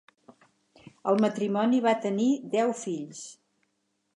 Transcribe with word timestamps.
El 1.11 1.19
matrimoni 1.25 1.81
va 1.89 1.93
tenir 2.07 2.27
deu 2.57 2.73
fills. 2.81 3.21